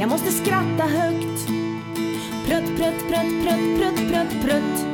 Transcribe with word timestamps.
Jag 0.00 0.08
måste 0.08 0.32
skratta 0.32 0.82
högt. 0.82 1.46
Prutt, 2.46 2.76
prutt, 2.76 3.08
prutt, 3.08 3.42
prutt, 3.42 3.78
prutt, 3.78 4.12
prutt, 4.12 4.42
prutt. 4.44 4.86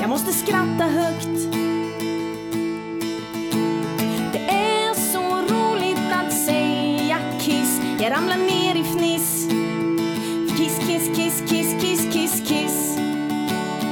Jag 0.00 0.08
måste 0.08 0.32
skratta 0.32 0.84
högt. 0.84 1.52
Det 4.32 4.38
är 4.48 4.94
så 4.94 5.36
roligt 5.54 6.12
att 6.12 6.32
säga 6.32 7.18
kiss. 7.40 7.80
Jag 8.00 8.12
ramlar 8.12 8.36
ner 8.36 8.76
i 8.76 8.84
fniss. 8.84 9.48
Kiss, 10.56 10.78
kiss, 10.78 11.16
kiss, 11.16 11.42
kiss, 11.50 11.82
kiss, 11.82 12.12
kiss, 12.12 12.48
kiss. 12.48 12.98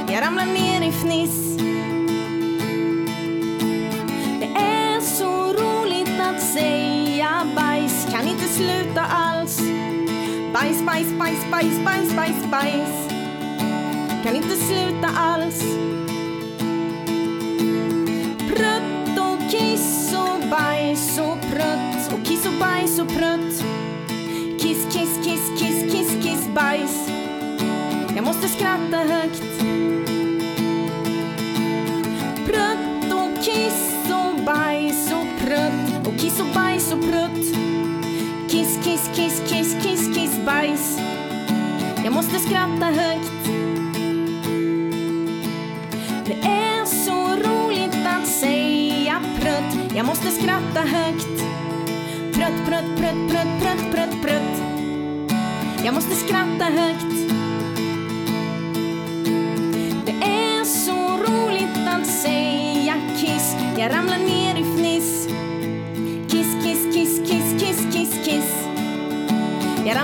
Jag 0.07 0.21
ramlar 0.21 0.45
ner 0.45 0.87
i 0.87 0.91
fniss. 0.91 1.74
Bajs, 10.95 11.11
bajs, 11.19 11.43
bajs, 11.51 11.77
bajs, 11.83 12.13
bajs, 12.15 12.45
bajs. 12.51 13.07
Kan 14.23 14.35
inte 14.35 14.55
sluta 14.55 15.07
alls. 15.17 15.61
Prutt 18.37 19.19
och 19.19 19.51
kiss 19.51 20.13
och 20.13 20.49
bajs 20.49 21.19
och 21.19 21.41
prutt 21.41 22.13
och 22.13 22.25
kiss 22.25 22.45
och 22.45 22.59
bajs 22.59 22.99
och 22.99 23.07
prutt. 23.07 23.63
Kiss, 24.61 24.85
kiss, 24.93 25.19
kiss, 25.23 25.59
kiss, 25.59 25.93
kiss, 25.93 26.23
kiss, 26.23 26.47
bajs. 26.55 27.09
Jag 28.15 28.25
måste 28.25 28.47
skratta 28.47 28.97
högt. 28.97 29.43
Prutt 32.45 33.13
och 33.13 33.43
kiss 33.43 34.11
och 34.11 34.45
bajs 34.45 35.11
och 35.11 35.45
prutt 35.45 36.07
och 36.07 36.19
kiss 36.19 36.39
och 36.39 36.55
bajs 36.55 36.93
och 36.93 37.01
prutt. 37.01 37.55
Kiss, 38.49 38.79
kiss, 38.83 39.09
kiss, 39.15 39.41
kiss, 39.49 39.75
kiss, 39.83 40.15
kiss, 40.15 40.24
bajs. 40.45 40.99
Jag 42.03 42.13
måste 42.13 42.39
skratta 42.39 42.85
högt. 42.85 43.45
Det 46.25 46.47
är 46.47 46.85
så 46.85 47.35
roligt 47.35 48.05
att 48.05 48.27
säga 48.27 49.21
prutt. 49.39 49.95
Jag 49.95 50.05
måste 50.05 50.31
skratta 50.31 50.79
högt. 50.79 51.43
Prutt, 52.33 52.65
prutt, 52.65 52.97
prutt, 52.97 53.29
prutt, 53.29 53.61
prutt, 53.61 53.91
prutt, 53.91 54.21
prutt. 54.21 54.63
Jag 55.85 55.93
måste 55.93 56.15
skratta 56.15 56.65
högt. 56.65 57.44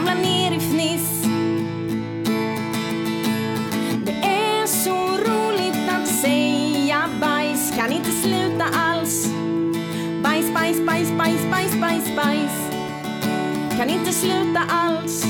Ramlar 0.01 0.15
ner 0.15 0.51
i 0.51 0.59
fniss. 0.59 1.23
Det 4.05 4.11
är 4.11 4.67
så 4.67 5.17
roligt 5.17 5.89
att 5.89 6.07
säga 6.07 7.09
bajs. 7.21 7.73
Kan 7.75 7.91
inte 7.91 8.11
sluta 8.11 8.63
alls. 8.63 9.27
Bajs, 10.23 10.53
bajs, 10.53 10.85
bajs, 10.85 11.11
bajs, 11.17 11.41
bajs, 11.51 11.81
bajs, 11.81 12.15
bajs. 12.15 12.51
Kan 13.77 13.89
inte 13.89 14.11
sluta 14.11 14.59
alls. 14.69 15.25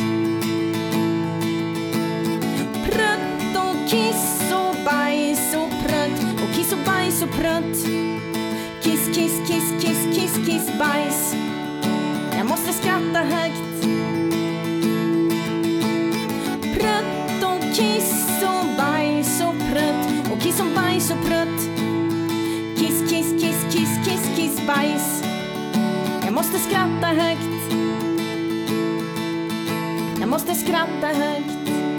Kiss 20.44 20.58
som 20.58 20.74
bajs 20.76 21.12
och 21.12 21.26
prutt. 21.26 21.62
Kiss, 22.78 23.10
kiss, 23.10 23.42
kiss, 23.42 23.74
kiss, 23.74 23.90
kiss, 24.06 24.36
kiss, 24.36 24.68
bajs. 24.68 25.24
Jag 26.24 26.34
måste 26.34 26.60
skratta 26.60 27.08
högt. 27.08 27.74
Jag 30.20 30.30
måste 30.30 30.56
skratta 30.56 31.08
högt. 31.08 31.91